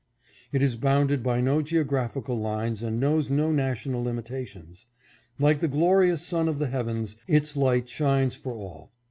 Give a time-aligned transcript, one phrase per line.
[0.51, 4.87] "It is bounded by no geographical lines and knows no national limitations.
[5.37, 8.91] Like the glorious sun of the heav ens, its light shines for all.